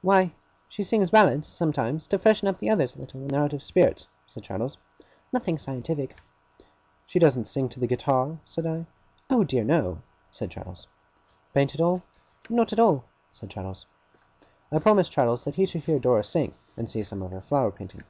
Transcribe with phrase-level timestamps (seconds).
[0.00, 0.32] 'Why,
[0.66, 3.62] she sings ballads, sometimes, to freshen up the others a little when they're out of
[3.62, 4.78] spirits,' said Traddles.
[5.30, 6.16] 'Nothing scientific.'
[7.06, 8.86] 'She doesn't sing to the guitar?' said I.
[9.28, 9.98] 'Oh dear no!'
[10.30, 10.86] said Traddles.
[11.52, 12.02] 'Paint at all?'
[12.48, 13.84] 'Not at all,' said Traddles.
[14.72, 17.70] I promised Traddles that he should hear Dora sing, and see some of her flower
[17.70, 18.04] painting.